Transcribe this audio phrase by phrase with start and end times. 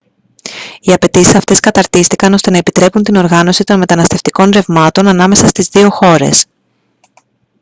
[0.79, 5.89] οι απαιτήσεις αυτές καταρτίστηκαν ώστε να επιτρέπουν την οργάνωση των μεταναστευτικών ρευμάτων ανάμεσα στις δύο
[5.89, 6.45] χώρες